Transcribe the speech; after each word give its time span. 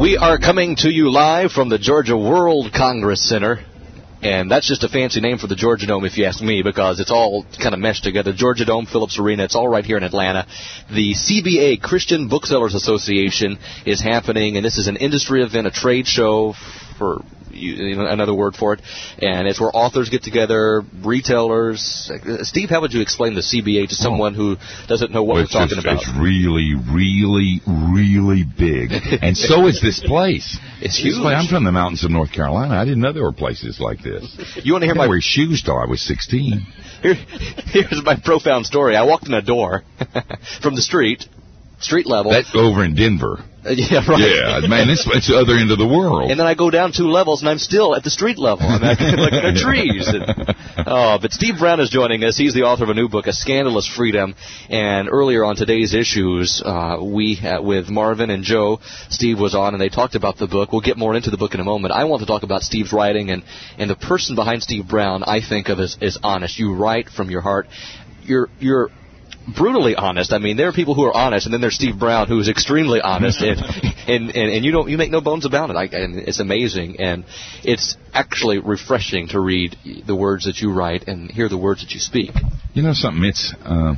We 0.00 0.16
are 0.16 0.38
coming 0.38 0.76
to 0.76 0.90
you 0.90 1.10
live 1.10 1.52
from 1.52 1.68
the 1.68 1.78
Georgia 1.78 2.16
World 2.16 2.72
Congress 2.72 3.28
Center. 3.28 3.60
And 4.20 4.50
that's 4.50 4.66
just 4.66 4.82
a 4.82 4.88
fancy 4.88 5.20
name 5.20 5.38
for 5.38 5.46
the 5.46 5.54
Georgia 5.54 5.86
Dome, 5.86 6.04
if 6.04 6.18
you 6.18 6.24
ask 6.24 6.42
me, 6.42 6.62
because 6.62 6.98
it's 6.98 7.10
all 7.10 7.46
kind 7.62 7.72
of 7.72 7.78
meshed 7.78 8.04
together. 8.04 8.32
Georgia 8.32 8.64
Dome, 8.64 8.86
Phillips 8.86 9.18
Arena, 9.18 9.44
it's 9.44 9.54
all 9.54 9.68
right 9.68 9.84
here 9.84 9.96
in 9.96 10.02
Atlanta. 10.02 10.46
The 10.90 11.14
CBA, 11.14 11.80
Christian 11.80 12.28
Booksellers 12.28 12.74
Association, 12.74 13.58
is 13.86 14.02
happening, 14.02 14.56
and 14.56 14.64
this 14.66 14.76
is 14.76 14.88
an 14.88 14.96
industry 14.96 15.42
event, 15.42 15.68
a 15.68 15.70
trade 15.70 16.06
show 16.06 16.54
for 16.98 17.22
another 17.58 18.34
word 18.34 18.54
for 18.56 18.74
it, 18.74 18.80
and 19.20 19.46
it's 19.48 19.60
where 19.60 19.70
authors 19.74 20.08
get 20.08 20.22
together, 20.22 20.82
retailers. 21.04 22.10
Steve, 22.42 22.70
how 22.70 22.80
would 22.80 22.92
you 22.92 23.00
explain 23.00 23.34
the 23.34 23.40
CBA 23.42 23.88
to 23.88 23.94
someone 23.94 24.34
who 24.34 24.56
doesn't 24.86 25.10
know 25.12 25.22
what 25.22 25.34
Well, 25.34 25.42
we're 25.44 25.46
talking 25.46 25.76
just- 25.76 25.86
about? 25.86 26.02
It's 26.02 26.10
really, 26.18 26.74
really, 26.74 27.60
really 27.66 28.44
big, 28.44 28.90
and 29.22 29.36
so 29.36 29.66
is 29.66 29.80
this 29.80 30.00
place. 30.00 30.58
It's 30.80 30.96
huge. 30.98 31.16
place- 31.20 31.36
I'm 31.38 31.46
from 31.48 31.64
the 31.64 31.72
mountains 31.72 32.04
of 32.04 32.10
North 32.10 32.32
Carolina. 32.32 32.74
I 32.74 32.84
didn't 32.84 33.00
know 33.00 33.12
there 33.12 33.22
were 33.24 33.32
places 33.32 33.80
like 33.80 34.02
this. 34.02 34.24
You 34.62 34.72
want 34.72 34.82
to 34.82 34.86
hear 34.86 34.94
my 34.94 35.06
wear 35.08 35.20
shoes 35.20 35.62
till 35.62 35.76
I 35.78 35.86
was 35.86 36.00
16. 36.02 36.66
Here, 37.02 37.14
here's 37.66 38.02
my 38.04 38.16
profound 38.16 38.66
story. 38.66 38.96
I 38.96 39.04
walked 39.04 39.26
in 39.28 39.34
a 39.34 39.42
door 39.42 39.82
from 40.62 40.74
the 40.74 40.82
street, 40.82 41.26
street 41.80 42.06
level. 42.06 42.32
That's 42.32 42.54
over 42.54 42.84
in 42.84 42.94
Denver. 42.94 43.42
Uh, 43.68 43.72
yeah, 43.76 44.00
right. 44.08 44.62
Yeah, 44.62 44.68
man, 44.68 44.88
this 44.88 45.06
it's 45.12 45.28
the 45.28 45.36
other 45.36 45.56
end 45.56 45.70
of 45.70 45.78
the 45.78 45.86
world. 45.86 46.30
And 46.30 46.40
then 46.40 46.46
I 46.46 46.54
go 46.54 46.70
down 46.70 46.92
two 46.92 47.08
levels, 47.08 47.42
and 47.42 47.48
I'm 47.48 47.58
still 47.58 47.94
at 47.94 48.02
the 48.02 48.10
street 48.10 48.38
level. 48.38 48.66
I'm 48.66 48.80
like, 48.80 49.00
looking 49.00 49.38
at 49.38 49.56
trees. 49.56 50.08
And, 50.08 50.24
oh, 50.86 51.18
but 51.20 51.32
Steve 51.32 51.58
Brown 51.58 51.80
is 51.80 51.90
joining 51.90 52.24
us. 52.24 52.36
He's 52.36 52.54
the 52.54 52.62
author 52.62 52.84
of 52.84 52.90
a 52.90 52.94
new 52.94 53.08
book, 53.08 53.26
A 53.26 53.32
Scandalous 53.32 53.86
Freedom. 53.86 54.34
And 54.70 55.08
earlier 55.10 55.44
on 55.44 55.56
today's 55.56 55.94
issues, 55.94 56.62
uh, 56.64 56.98
we 57.02 57.38
uh, 57.40 57.60
with 57.60 57.88
Marvin 57.88 58.30
and 58.30 58.42
Joe, 58.42 58.80
Steve 59.10 59.38
was 59.38 59.54
on, 59.54 59.74
and 59.74 59.80
they 59.80 59.90
talked 59.90 60.14
about 60.14 60.38
the 60.38 60.46
book. 60.46 60.72
We'll 60.72 60.80
get 60.80 60.96
more 60.96 61.14
into 61.14 61.30
the 61.30 61.38
book 61.38 61.54
in 61.54 61.60
a 61.60 61.64
moment. 61.64 61.92
I 61.92 62.04
want 62.04 62.20
to 62.20 62.26
talk 62.26 62.42
about 62.42 62.62
Steve's 62.62 62.92
writing, 62.92 63.30
and 63.30 63.42
and 63.76 63.90
the 63.90 63.96
person 63.96 64.34
behind 64.34 64.62
Steve 64.62 64.88
Brown, 64.88 65.22
I 65.22 65.40
think 65.46 65.68
of 65.68 65.78
as, 65.78 65.98
as 66.00 66.18
honest. 66.22 66.58
You 66.58 66.74
write 66.74 67.08
from 67.08 67.30
your 67.30 67.42
heart. 67.42 67.68
You're 68.22 68.48
you're 68.58 68.90
brutally 69.56 69.94
honest. 69.94 70.32
I 70.32 70.38
mean, 70.38 70.56
there 70.56 70.68
are 70.68 70.72
people 70.72 70.94
who 70.94 71.04
are 71.04 71.16
honest, 71.16 71.46
and 71.46 71.52
then 71.52 71.60
there's 71.60 71.74
Steve 71.74 71.98
Brown, 71.98 72.28
who 72.28 72.38
is 72.38 72.48
extremely 72.48 73.00
honest, 73.00 73.40
and 73.40 73.60
and, 74.08 74.30
and, 74.30 74.52
and 74.52 74.64
you 74.64 74.72
don't 74.72 74.88
you 74.88 74.98
make 74.98 75.10
no 75.10 75.20
bones 75.20 75.44
about 75.44 75.70
it. 75.70 75.76
I, 75.76 75.84
and 75.84 76.16
it's 76.16 76.40
amazing, 76.40 77.00
and 77.00 77.24
it's 77.62 77.96
actually 78.12 78.58
refreshing 78.58 79.28
to 79.28 79.40
read 79.40 79.76
the 80.06 80.14
words 80.14 80.44
that 80.44 80.58
you 80.58 80.72
write 80.72 81.08
and 81.08 81.30
hear 81.30 81.48
the 81.48 81.58
words 81.58 81.82
that 81.82 81.92
you 81.92 82.00
speak. 82.00 82.30
You 82.74 82.82
know 82.82 82.92
something? 82.92 83.24
It's 83.24 83.54
uh, 83.64 83.94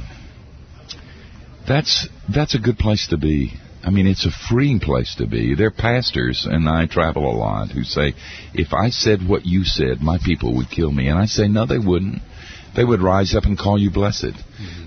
that's 1.67 2.09
that's 2.33 2.55
a 2.55 2.59
good 2.59 2.79
place 2.79 3.09
to 3.09 3.17
be. 3.17 3.53
I 3.83 3.89
mean, 3.89 4.07
it's 4.07 4.27
a 4.27 4.31
freeing 4.31 4.79
place 4.79 5.15
to 5.17 5.27
be. 5.27 5.55
There 5.55 5.69
are 5.69 5.71
pastors, 5.71 6.47
and 6.49 6.69
I 6.69 6.87
travel 6.87 7.25
a 7.25 7.33
lot, 7.35 7.71
who 7.71 7.83
say, 7.83 8.15
"If 8.53 8.75
I 8.75 8.91
said 8.91 9.27
what 9.27 9.47
you 9.47 9.65
said, 9.65 10.03
my 10.03 10.19
people 10.23 10.55
would 10.57 10.71
kill 10.71 10.93
me." 10.93 11.09
And 11.09 11.19
I 11.19 11.27
say, 11.27 11.49
"No, 11.49 11.65
they 11.65 11.79
wouldn't. 11.79 12.21
They 12.77 12.85
would 12.85 13.03
rise 13.03 13.35
up 13.35 13.45
and 13.45 13.59
call 13.59 13.79
you 13.79 13.91
blessed. 13.91 14.33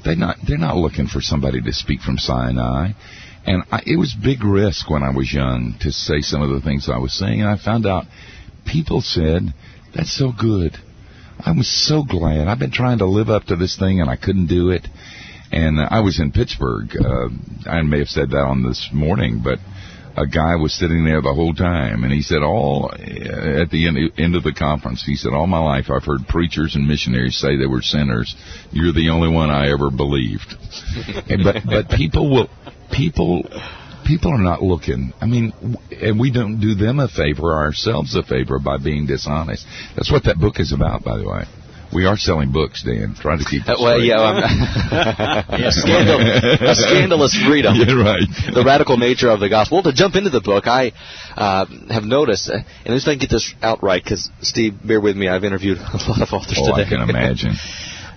They 0.05 0.15
not 0.15 0.37
they're 0.47 0.57
not 0.57 0.77
looking 0.77 1.07
for 1.07 1.21
somebody 1.21 1.61
to 1.61 1.73
speak 1.73 2.01
from 2.01 2.17
Sinai." 2.17 2.91
And 3.45 3.63
I, 3.71 3.81
it 3.85 3.97
was 3.97 4.13
big 4.13 4.43
risk 4.43 4.89
when 4.89 5.03
I 5.03 5.09
was 5.09 5.33
young 5.33 5.75
to 5.81 5.91
say 5.91 6.21
some 6.21 6.41
of 6.41 6.49
the 6.49 6.61
things 6.61 6.87
I 6.89 6.97
was 6.97 7.13
saying, 7.13 7.41
and 7.41 7.49
I 7.49 7.57
found 7.57 7.85
out 7.85 8.05
people 8.65 9.01
said, 9.01 9.53
"That's 9.93 10.15
so 10.17 10.31
good." 10.31 10.77
I 11.39 11.51
was 11.51 11.67
so 11.67 12.03
glad. 12.03 12.47
I've 12.47 12.59
been 12.59 12.71
trying 12.71 12.99
to 12.99 13.05
live 13.05 13.29
up 13.29 13.45
to 13.45 13.55
this 13.55 13.77
thing, 13.77 13.99
and 13.99 14.09
I 14.09 14.15
couldn't 14.15 14.47
do 14.47 14.69
it. 14.69 14.87
And 15.51 15.79
I 15.79 15.99
was 15.99 16.19
in 16.19 16.31
Pittsburgh. 16.31 16.89
Uh, 16.95 17.29
I 17.69 17.81
may 17.81 17.99
have 17.99 18.07
said 18.07 18.29
that 18.31 18.45
on 18.45 18.63
this 18.63 18.89
morning, 18.93 19.41
but 19.43 19.59
a 20.15 20.27
guy 20.27 20.55
was 20.55 20.73
sitting 20.73 21.05
there 21.05 21.21
the 21.21 21.33
whole 21.33 21.53
time, 21.53 22.03
and 22.03 22.13
he 22.13 22.21
said, 22.21 22.43
"All 22.43 22.91
at 22.93 23.69
the 23.71 23.87
end, 23.87 23.97
end 24.17 24.35
of 24.35 24.43
the 24.43 24.53
conference, 24.53 25.03
he 25.03 25.15
said, 25.15 25.33
all 25.33 25.47
my 25.47 25.59
life 25.59 25.89
I've 25.89 26.05
heard 26.05 26.27
preachers 26.27 26.75
and 26.75 26.87
missionaries 26.87 27.37
say 27.37 27.55
they 27.55 27.65
were 27.65 27.81
sinners. 27.81 28.35
You're 28.71 28.93
the 28.93 29.09
only 29.09 29.29
one 29.29 29.49
I 29.49 29.71
ever 29.71 29.89
believed." 29.89 30.55
but 31.43 31.63
but 31.65 31.89
people 31.89 32.29
will 32.29 32.49
people 32.91 33.43
people 34.05 34.31
are 34.31 34.41
not 34.41 34.61
looking. 34.61 35.13
I 35.19 35.25
mean, 35.25 35.53
and 36.01 36.19
we 36.19 36.31
don't 36.31 36.59
do 36.59 36.75
them 36.75 36.99
a 36.99 37.07
favor 37.07 37.53
ourselves 37.53 38.15
a 38.15 38.23
favor 38.23 38.59
by 38.59 38.77
being 38.77 39.07
dishonest. 39.07 39.65
That's 39.95 40.11
what 40.11 40.25
that 40.25 40.37
book 40.37 40.59
is 40.59 40.73
about, 40.73 41.03
by 41.03 41.17
the 41.17 41.27
way. 41.27 41.45
We 41.93 42.05
are 42.05 42.17
selling 42.17 42.51
books, 42.51 42.83
Dan. 42.83 43.15
Trying 43.19 43.39
to 43.39 43.45
keep. 43.45 43.63
This 43.65 43.77
well, 43.79 43.95
straight. 43.95 44.07
yeah, 44.07 45.45
yeah, 45.57 45.69
scandal, 45.69 46.19
a 46.19 46.75
scandalous 46.89 47.37
freedom. 47.47 47.75
Yeah, 47.75 47.93
right. 47.93 48.27
the 48.53 48.63
radical 48.65 48.97
nature 48.97 49.29
of 49.29 49.39
the 49.39 49.49
gospel. 49.49 49.77
Well, 49.77 49.83
to 49.91 49.93
jump 49.93 50.15
into 50.15 50.29
the 50.29 50.41
book, 50.41 50.65
I 50.67 50.91
uh, 51.35 51.65
have 51.89 52.03
noticed, 52.03 52.49
uh, 52.49 52.55
and 52.57 52.65
let 52.85 52.93
me 52.93 52.99
see 52.99 53.05
if 53.05 53.07
I 53.09 53.13
can 53.13 53.19
get 53.19 53.29
this 53.29 53.53
out 53.61 53.83
right, 53.83 54.03
because 54.03 54.29
Steve, 54.41 54.75
bear 54.85 54.99
with 55.01 55.15
me, 55.15 55.27
I've 55.27 55.43
interviewed 55.43 55.77
a 55.81 55.97
lot 56.09 56.21
of 56.21 56.33
authors 56.33 56.57
Oh, 56.59 56.75
today. 56.75 56.87
I 56.87 56.89
can 56.89 57.01
imagine. 57.09 57.53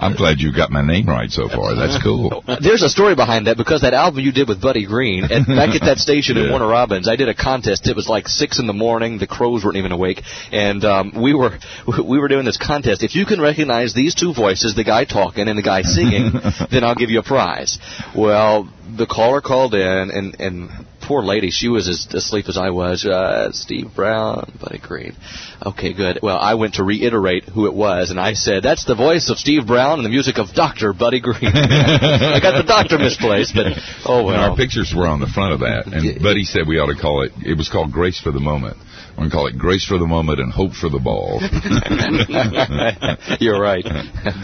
I'm 0.00 0.14
glad 0.14 0.38
you 0.40 0.52
got 0.54 0.70
my 0.70 0.82
name 0.82 1.06
right 1.06 1.30
so 1.30 1.48
far. 1.48 1.74
That's 1.74 2.02
cool. 2.02 2.44
There's 2.60 2.82
a 2.82 2.88
story 2.88 3.14
behind 3.14 3.46
that 3.46 3.56
because 3.56 3.82
that 3.82 3.94
album 3.94 4.20
you 4.20 4.32
did 4.32 4.48
with 4.48 4.60
Buddy 4.60 4.86
Green, 4.86 5.24
and 5.24 5.46
back 5.46 5.74
at 5.74 5.82
that 5.82 5.98
station 5.98 6.36
in 6.36 6.44
Yeah. 6.46 6.50
Warner 6.50 6.68
Robins, 6.68 7.08
I 7.08 7.16
did 7.16 7.28
a 7.28 7.34
contest. 7.34 7.88
It 7.88 7.96
was 7.96 8.08
like 8.08 8.28
six 8.28 8.58
in 8.58 8.66
the 8.66 8.72
morning. 8.72 9.18
The 9.18 9.26
crows 9.26 9.64
weren't 9.64 9.76
even 9.76 9.92
awake, 9.92 10.22
and 10.52 10.84
um, 10.84 11.12
we 11.20 11.34
were 11.34 11.58
we 12.04 12.18
were 12.18 12.28
doing 12.28 12.44
this 12.44 12.58
contest. 12.58 13.02
If 13.02 13.14
you 13.14 13.26
can 13.26 13.40
recognize 13.40 13.94
these 13.94 14.14
two 14.14 14.32
voices, 14.34 14.74
the 14.74 14.84
guy 14.84 15.04
talking 15.04 15.48
and 15.48 15.58
the 15.58 15.62
guy 15.62 15.82
singing, 15.82 16.32
then 16.70 16.84
I'll 16.84 16.94
give 16.94 17.10
you 17.10 17.20
a 17.20 17.24
prize. 17.24 17.78
Well, 18.16 18.68
the 18.96 19.06
caller 19.06 19.40
called 19.40 19.74
in, 19.74 20.10
and 20.10 20.40
and 20.40 20.70
poor 21.06 21.22
lady, 21.22 21.50
she 21.50 21.68
was 21.68 21.88
as 21.88 22.06
asleep 22.12 22.46
as 22.48 22.58
I 22.58 22.70
was. 22.70 23.04
Uh, 23.04 23.52
Steve 23.52 23.94
Brown, 23.94 24.52
Buddy 24.60 24.78
Green. 24.78 25.16
Okay, 25.64 25.92
good. 25.92 26.20
Well, 26.22 26.36
I 26.36 26.54
went 26.54 26.74
to 26.74 26.84
reiterate 26.84 27.44
who 27.44 27.66
it 27.66 27.74
was, 27.74 28.10
and 28.10 28.20
I 28.20 28.34
said, 28.34 28.62
"That's 28.62 28.84
the 28.84 28.94
voice 28.94 29.30
of 29.30 29.38
Steve 29.38 29.66
Brown 29.66 29.98
and 29.98 30.04
the 30.04 30.10
music 30.10 30.38
of 30.38 30.52
Doctor 30.52 30.92
Buddy 30.92 31.20
Green." 31.20 31.36
I 31.44 32.40
got 32.40 32.56
the 32.56 32.64
doctor 32.66 32.98
misplaced, 32.98 33.54
but 33.54 33.66
oh 34.04 34.28
And 34.28 34.36
our 34.36 34.56
pictures 34.56 34.92
were 34.96 35.06
on 35.06 35.20
the 35.20 35.28
front 35.28 35.52
of 35.54 35.60
that. 35.60 35.86
And 35.86 36.22
Buddy 36.22 36.44
said 36.44 36.62
we 36.66 36.78
ought 36.78 36.92
to 36.92 37.00
call 37.00 37.22
it, 37.22 37.32
it 37.44 37.56
was 37.56 37.68
called 37.68 37.92
Grace 37.92 38.20
for 38.20 38.32
the 38.32 38.40
Moment. 38.40 38.76
We're 39.16 39.22
going 39.22 39.30
to 39.30 39.36
call 39.36 39.46
it 39.46 39.56
Grace 39.56 39.86
for 39.86 39.96
the 39.96 40.06
Moment 40.06 40.40
and 40.40 40.52
Hope 40.52 40.72
for 40.72 40.90
the 40.90 40.98
Ball. 40.98 41.40
You're 43.40 43.58
right. 43.58 43.82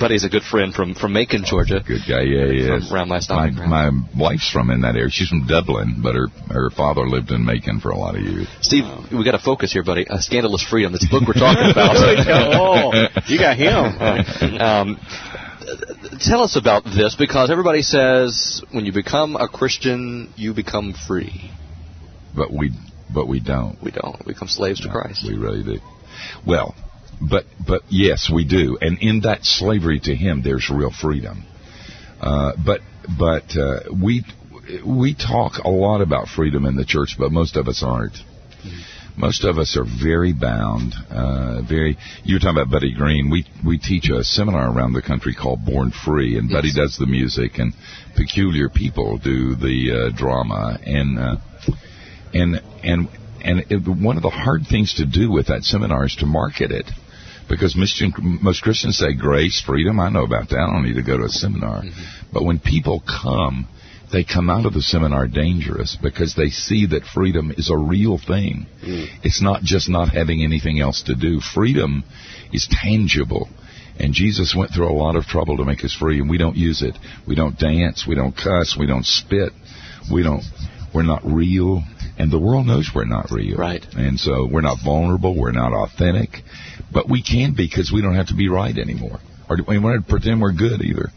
Buddy's 0.00 0.24
a 0.24 0.30
good 0.30 0.44
friend 0.44 0.72
from 0.72 0.94
from 0.94 1.12
Macon, 1.12 1.44
Georgia. 1.44 1.84
Good 1.86 2.00
guy, 2.08 2.22
yeah, 2.22 2.46
yeah. 2.46 2.66
From 2.68 2.78
is. 2.78 2.92
around 2.92 3.08
my 3.08 3.16
my, 3.16 3.20
stomping 3.20 3.68
my 3.68 3.90
wife's 4.16 4.50
from 4.50 4.70
in 4.70 4.80
that 4.80 4.96
area. 4.96 5.10
She's 5.10 5.28
from 5.28 5.46
Dublin, 5.46 6.00
but 6.02 6.14
her 6.14 6.28
her 6.48 6.70
father 6.70 7.06
lived 7.06 7.32
in 7.32 7.44
Macon 7.44 7.80
for 7.80 7.90
a 7.90 7.98
lot 7.98 8.16
of 8.16 8.22
years. 8.22 8.48
Steve, 8.62 8.84
we 9.12 9.22
got 9.24 9.32
to 9.32 9.44
focus 9.44 9.74
here, 9.74 9.84
buddy. 9.84 10.08
Uh, 10.08 10.20
Scandalous 10.20 10.64
Freedom. 10.64 10.90
this 10.90 11.06
book 11.06 11.24
we're 11.26 11.34
talking 11.34 11.64
about. 11.70 11.94
oh, 11.94 13.08
you 13.28 13.38
got 13.38 13.58
him. 13.58 13.76
um, 14.58 14.98
tell 16.18 16.40
us 16.40 16.56
about 16.56 16.84
this 16.84 17.14
because 17.14 17.50
everybody 17.50 17.82
says 17.82 18.62
when 18.70 18.86
you 18.86 18.92
become 18.92 19.36
a 19.36 19.48
Christian, 19.48 20.32
you 20.34 20.54
become 20.54 20.94
free. 20.94 21.50
But 22.34 22.50
we 22.50 22.70
but 23.12 23.26
we 23.26 23.40
don't. 23.40 23.82
We 23.82 23.90
don't. 23.90 24.18
We 24.26 24.32
become 24.32 24.48
slaves 24.48 24.80
to 24.80 24.88
Christ. 24.88 25.24
We 25.26 25.36
really 25.36 25.62
do. 25.62 25.78
Well, 26.46 26.74
but 27.20 27.44
but 27.66 27.82
yes, 27.88 28.30
we 28.32 28.44
do, 28.44 28.78
and 28.80 28.98
in 29.00 29.20
that 29.20 29.44
slavery 29.44 30.00
to 30.04 30.14
Him, 30.14 30.42
there's 30.42 30.70
real 30.70 30.90
freedom. 30.90 31.44
Uh, 32.20 32.52
but 32.64 32.80
but 33.18 33.56
uh, 33.56 33.80
we 34.02 34.24
we 34.86 35.14
talk 35.14 35.58
a 35.64 35.68
lot 35.70 36.00
about 36.00 36.28
freedom 36.28 36.64
in 36.66 36.76
the 36.76 36.84
church, 36.84 37.16
but 37.18 37.32
most 37.32 37.56
of 37.56 37.68
us 37.68 37.82
aren't. 37.84 38.16
Most 39.16 39.44
of 39.44 39.58
us 39.58 39.76
are 39.76 39.84
very 39.84 40.32
bound. 40.32 40.94
Uh, 41.10 41.60
very. 41.62 41.98
You 42.24 42.36
were 42.36 42.38
talking 42.40 42.62
about 42.62 42.70
Buddy 42.72 42.94
Green. 42.94 43.30
We 43.30 43.44
we 43.64 43.78
teach 43.78 44.08
a 44.08 44.24
seminar 44.24 44.74
around 44.74 44.94
the 44.94 45.02
country 45.02 45.34
called 45.34 45.66
Born 45.66 45.90
Free, 45.90 46.38
and 46.38 46.48
Buddy 46.48 46.72
does 46.72 46.96
the 46.98 47.06
music, 47.06 47.58
and 47.58 47.74
peculiar 48.16 48.70
people 48.70 49.18
do 49.18 49.54
the 49.54 50.08
uh, 50.12 50.16
drama, 50.16 50.78
and 50.84 51.18
uh, 51.18 51.36
and 52.32 52.60
and 52.82 53.08
and 53.44 53.64
it, 53.70 53.88
one 53.88 54.16
of 54.16 54.22
the 54.22 54.30
hard 54.30 54.62
things 54.68 54.94
to 54.94 55.06
do 55.06 55.30
with 55.30 55.48
that 55.48 55.62
seminar 55.62 56.04
is 56.06 56.16
to 56.16 56.26
market 56.26 56.70
it 56.70 56.86
because 57.48 57.76
most, 57.76 58.02
most 58.40 58.62
Christians 58.62 58.98
say 58.98 59.14
grace, 59.14 59.60
freedom. 59.60 60.00
I 60.00 60.08
know 60.08 60.24
about 60.24 60.48
that. 60.50 60.58
I 60.58 60.72
don't 60.72 60.84
need 60.84 60.94
to 60.94 61.02
go 61.02 61.18
to 61.18 61.24
a 61.24 61.28
seminar. 61.28 61.82
Mm-hmm. 61.82 62.32
But 62.32 62.44
when 62.44 62.58
people 62.58 63.02
come, 63.06 63.68
they 64.12 64.24
come 64.24 64.48
out 64.48 64.66
of 64.66 64.74
the 64.74 64.82
seminar 64.82 65.26
dangerous 65.26 65.96
because 66.00 66.34
they 66.34 66.48
see 66.48 66.86
that 66.86 67.04
freedom 67.04 67.52
is 67.56 67.70
a 67.70 67.76
real 67.76 68.18
thing. 68.18 68.66
Mm. 68.82 69.06
It's 69.22 69.42
not 69.42 69.62
just 69.62 69.88
not 69.88 70.08
having 70.10 70.42
anything 70.42 70.80
else 70.80 71.02
to 71.04 71.14
do. 71.14 71.40
Freedom 71.40 72.04
is 72.52 72.68
tangible. 72.70 73.48
And 73.98 74.14
Jesus 74.14 74.54
went 74.56 74.72
through 74.72 74.90
a 74.90 74.96
lot 74.96 75.16
of 75.16 75.24
trouble 75.24 75.58
to 75.58 75.64
make 75.64 75.84
us 75.84 75.94
free, 75.94 76.18
and 76.20 76.30
we 76.30 76.38
don't 76.38 76.56
use 76.56 76.82
it. 76.82 76.96
We 77.26 77.34
don't 77.34 77.58
dance. 77.58 78.06
We 78.06 78.14
don't 78.14 78.34
cuss. 78.34 78.76
We 78.78 78.86
don't 78.86 79.04
spit. 79.04 79.52
We 80.10 80.22
don't. 80.22 80.42
We're 80.94 81.02
not 81.02 81.22
real, 81.24 81.82
and 82.22 82.30
the 82.30 82.38
world 82.38 82.66
knows 82.66 82.90
we're 82.94 83.04
not 83.04 83.30
real. 83.30 83.56
Right. 83.56 83.84
And 83.94 84.18
so 84.18 84.48
we're 84.50 84.60
not 84.70 84.78
vulnerable. 84.84 85.32
We're 85.38 85.52
not 85.52 85.72
authentic, 85.72 86.30
but 86.92 87.08
we 87.08 87.22
can 87.22 87.54
be 87.54 87.66
because 87.68 87.90
we 87.92 88.00
don't 88.02 88.14
have 88.14 88.28
to 88.28 88.34
be 88.36 88.48
right 88.48 88.76
anymore, 88.76 89.18
or 89.48 89.56
we 89.66 89.74
don't 89.74 89.92
have 89.92 90.06
to 90.06 90.08
pretend 90.08 90.40
we're 90.40 90.52
good 90.52 90.80
either. 90.82 91.08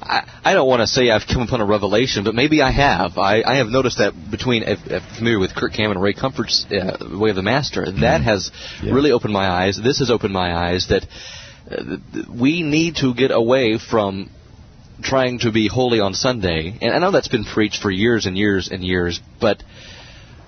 I, 0.00 0.20
I 0.44 0.54
don't 0.54 0.68
want 0.68 0.80
to 0.80 0.86
say 0.86 1.10
I've 1.10 1.26
come 1.26 1.42
upon 1.42 1.60
a 1.60 1.66
revelation, 1.66 2.24
but 2.24 2.34
maybe 2.34 2.62
I 2.62 2.70
have. 2.70 3.18
I, 3.18 3.42
I 3.42 3.56
have 3.56 3.66
noticed 3.66 3.98
that 3.98 4.12
between, 4.30 4.62
if, 4.62 4.78
if 4.86 5.02
familiar 5.16 5.38
with 5.38 5.54
Kirk 5.54 5.72
Cameron 5.72 5.96
and 5.96 6.02
Ray 6.02 6.14
Comfort's 6.14 6.64
uh, 6.70 6.98
Way 7.20 7.30
of 7.30 7.36
the 7.36 7.42
Master, 7.42 7.84
that 8.00 8.20
has 8.22 8.50
Yeah. 8.82 8.92
really 8.94 9.10
opened 9.12 9.32
my 9.32 9.48
eyes. 9.48 9.78
This 9.82 9.98
has 9.98 10.10
opened 10.10 10.32
my 10.32 10.54
eyes 10.54 10.88
that 10.88 11.04
uh, 11.70 11.96
we 12.44 12.62
need 12.62 12.96
to 12.96 13.12
get 13.14 13.30
away 13.32 13.78
from 13.78 14.30
trying 15.02 15.40
to 15.40 15.52
be 15.52 15.68
holy 15.68 16.00
on 16.00 16.14
Sunday. 16.14 16.76
And 16.80 16.92
I 16.94 16.98
know 16.98 17.10
that's 17.10 17.28
been 17.28 17.44
preached 17.44 17.80
for 17.82 17.90
years 17.90 18.26
and 18.26 18.36
years 18.38 18.68
and 18.72 18.82
years, 18.84 19.20
but 19.40 19.62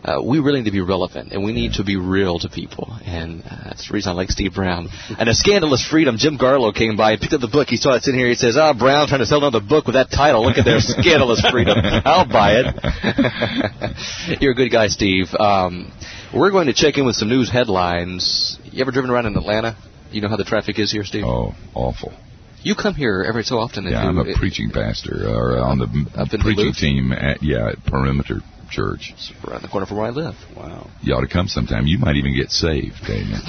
uh, 0.05 0.23
we 0.23 0.39
really 0.41 0.61
need 0.61 0.67
to 0.67 0.71
be 0.71 0.81
relevant 0.81 1.33
and 1.33 1.45
we 1.45 1.53
need 1.53 1.75
to 1.75 1.85
be 1.85 1.97
real 1.97 2.39
to 2.39 2.49
people. 2.49 2.91
And 3.05 3.43
uh, 3.43 3.65
that's 3.65 3.89
the 3.89 3.95
reason 3.95 4.13
I 4.13 4.15
like 4.15 4.31
Steve 4.31 4.55
Brown. 4.55 4.89
And 5.19 5.29
a 5.29 5.35
scandalous 5.35 5.87
freedom, 5.87 6.17
Jim 6.19 6.39
Garlow 6.39 6.75
came 6.75 6.97
by 6.97 7.13
and 7.13 7.21
picked 7.21 7.35
up 7.35 7.41
the 7.41 7.49
book. 7.49 7.69
He 7.69 7.77
saw 7.77 7.95
it's 7.97 8.09
in 8.09 8.15
here. 8.15 8.29
He 8.29 8.35
says, 8.35 8.57
Ah, 8.57 8.73
Brown 8.73 9.09
trying 9.09 9.21
to 9.21 9.27
sell 9.27 9.39
another 9.39 9.61
book 9.65 9.87
with 9.87 9.95
that 9.95 10.11
title. 10.11 10.45
Look 10.45 10.57
at 10.59 10.65
their 10.65 10.81
scandalous 10.81 11.45
freedom. 11.51 11.77
I'll 12.05 12.29
buy 12.29 12.63
it. 12.65 14.41
You're 14.41 14.53
a 14.53 14.55
good 14.55 14.71
guy, 14.73 14.89
Steve. 14.89 15.27
Um, 15.39 15.93
we're 16.35 16.51
going 16.51 16.67
to 16.67 16.75
check 16.75 16.97
in 16.97 17.05
with 17.05 17.17
some 17.17 17.29
news 17.29 17.51
headlines. 17.51 18.59
You 18.65 18.81
ever 18.81 18.93
driven 18.93 19.11
around 19.11 19.27
in 19.27 19.37
Atlanta? 19.37 19.77
You 20.13 20.21
know 20.23 20.29
how 20.29 20.37
the 20.37 20.45
traffic 20.45 20.79
is 20.79 20.91
here, 20.91 21.05
Steve? 21.05 21.25
Oh, 21.25 21.55
awful. 21.75 22.13
You 22.63 22.75
come 22.75 22.95
here 22.95 23.25
every 23.27 23.43
so 23.43 23.57
often. 23.57 23.85
and 23.87 23.93
Yeah, 23.93 24.07
I'm 24.07 24.19
a 24.19 24.35
preaching 24.37 24.71
pastor, 24.71 25.27
or 25.29 25.59
on 25.59 25.79
the 25.79 25.87
preaching 26.41 26.73
team 26.75 27.13
at 27.13 27.43
yeah 27.43 27.71
at 27.71 27.85
Perimeter 27.87 28.41
Church. 28.71 29.11
It's 29.13 29.33
around 29.47 29.63
the 29.63 29.69
corner 29.69 29.87
from 29.87 29.97
where 29.99 30.07
I 30.07 30.11
live. 30.11 30.35
Wow. 30.57 30.89
You 31.03 31.15
ought 31.15 31.21
to 31.23 31.29
come 31.29 31.47
sometime. 31.49 31.87
You 31.87 31.99
might 31.99 32.17
even 32.17 32.35
get 32.37 32.51
saved, 32.51 32.97
Daniel. 33.07 33.39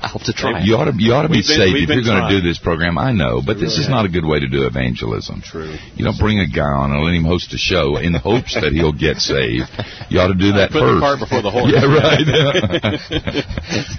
I 0.00 0.06
hope 0.06 0.22
to 0.30 0.32
try. 0.32 0.60
You 0.62 0.76
ought 0.76 0.84
to 0.84 0.92
you 0.96 1.12
ought 1.12 1.22
to 1.22 1.28
be 1.28 1.38
been- 1.42 1.58
saved 1.58 1.74
if 1.74 1.88
you're 1.90 2.04
going 2.06 2.22
to 2.22 2.30
do 2.30 2.40
this 2.40 2.56
program. 2.58 2.96
I 2.98 3.10
know, 3.10 3.42
but 3.44 3.54
this 3.58 3.74
really 3.74 3.82
is 3.82 3.88
not 3.90 4.04
a 4.06 4.08
good 4.08 4.24
way 4.24 4.38
to 4.38 4.46
do 4.46 4.62
evangelism. 4.64 5.40
True. 5.42 5.74
You 5.96 6.04
don't 6.04 6.16
bring 6.20 6.38
a 6.38 6.46
guy 6.46 6.62
on 6.70 6.92
and 6.92 7.02
let 7.04 7.12
him 7.14 7.24
host 7.24 7.52
a 7.52 7.58
show 7.58 7.96
in 7.96 8.12
the 8.12 8.20
hopes 8.20 8.54
that 8.54 8.70
he'll 8.72 8.92
get 8.92 9.16
saved. 9.18 9.66
You 10.08 10.20
ought 10.20 10.28
to 10.30 10.38
do 10.38 10.52
that 10.52 10.70
Put 10.70 10.86
the 10.86 10.86
first. 10.86 11.00
cart 11.02 11.18
before 11.18 11.42
the 11.42 11.50
horse. 11.50 11.72
Yeah, 11.74 11.82
right. 11.90 13.02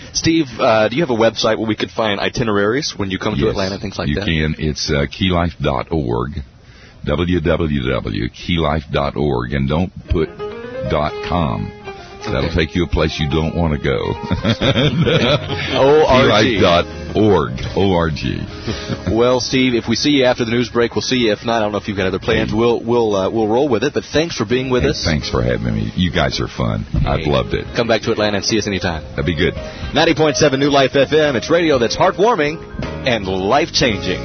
Steve, 0.15 0.45
uh, 0.57 0.87
do 0.87 0.95
you 0.95 1.01
have 1.03 1.11
a 1.11 1.19
website 1.19 1.57
where 1.59 1.67
we 1.67 1.75
could 1.75 1.91
find 1.91 2.17
itineraries 2.21 2.93
when 2.95 3.11
you 3.11 3.19
come 3.19 3.35
to 3.35 3.49
Atlanta 3.49 3.73
and 3.75 3.81
things 3.81 3.97
like 3.99 4.07
you 4.07 4.15
that? 4.15 4.25
can. 4.25 4.55
It's 4.57 4.89
uh, 4.89 5.03
keylife.org, 5.11 6.31
www.keylife.org, 7.05 9.53
and 9.53 9.67
don't 9.67 9.91
put 10.09 10.29
.com. 10.89 11.75
That'll 12.19 12.53
take 12.53 12.75
you 12.75 12.83
a 12.83 12.87
place 12.87 13.17
you 13.17 13.29
don't 13.29 13.55
want 13.55 13.73
to 13.73 13.79
go. 13.79 13.95
O-R-G. 15.79 16.59
Keylife.org. 16.59 17.51
O-R-G. 17.77 19.15
Well, 19.15 19.39
Steve, 19.39 19.73
if 19.73 19.87
we 19.87 19.95
see 19.95 20.11
you 20.11 20.25
after 20.25 20.43
the 20.45 20.51
news 20.51 20.69
break, 20.69 20.93
we'll 20.95 21.01
see 21.01 21.15
you. 21.17 21.31
If 21.31 21.45
not, 21.45 21.55
I 21.57 21.59
don't 21.61 21.71
know 21.71 21.77
if 21.77 21.87
you've 21.87 21.97
got 21.97 22.07
other 22.07 22.19
plans. 22.19 22.53
We'll 22.53 22.83
we'll 22.83 23.15
uh, 23.15 23.29
we'll 23.31 23.47
roll 23.47 23.69
with 23.69 23.83
it. 23.83 23.93
But 23.93 24.03
thanks 24.03 24.35
for 24.35 24.45
being 24.45 24.69
with 24.69 24.83
Hey, 24.83 24.89
us. 24.89 25.03
thanks 25.03 25.29
for 25.29 25.41
having 25.41 25.73
me. 25.73 25.91
You 25.95 26.11
guys 26.11 26.39
are 26.41 26.47
fun. 26.49 26.85
I've 27.07 27.25
loved 27.25 27.53
it. 27.53 27.65
Come 27.75 27.87
back 27.87 28.01
to 28.03 28.11
Atlanta 28.11 28.37
and 28.37 28.45
see 28.45 28.57
us 28.59 28.67
anytime. 28.67 29.03
That'd 29.11 29.25
be 29.25 29.35
good. 29.35 29.53
90.7 29.53 30.59
New 30.59 30.69
Life 30.69 30.91
FM. 30.93 31.35
It's 31.35 31.49
radio 31.49 31.79
that's 31.79 31.95
heartwarming 31.97 32.59
and 33.07 33.25
life 33.25 33.71
changing. 33.71 34.19